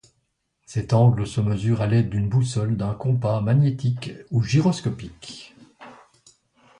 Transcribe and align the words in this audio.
Cet 0.65 0.93
angle 0.93 1.27
se 1.27 1.41
mesure 1.41 1.81
à 1.83 1.85
l'aide 1.85 2.09
d'une 2.09 2.27
boussole, 2.27 2.75
d'un 2.75 2.95
compas 2.95 3.39
magnétique 3.39 4.13
ou 4.31 4.41
gyroscopique. 4.41 5.55